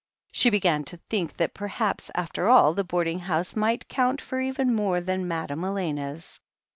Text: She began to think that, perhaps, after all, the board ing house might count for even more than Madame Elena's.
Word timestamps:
She 0.31 0.49
began 0.49 0.83
to 0.85 0.97
think 1.11 1.37
that, 1.37 1.53
perhaps, 1.53 2.09
after 2.15 2.49
all, 2.49 2.73
the 2.73 2.83
board 2.83 3.07
ing 3.07 3.19
house 3.19 3.55
might 3.55 3.87
count 3.87 4.19
for 4.19 4.41
even 4.41 4.73
more 4.73 4.99
than 4.99 5.27
Madame 5.27 5.63
Elena's. 5.63 6.39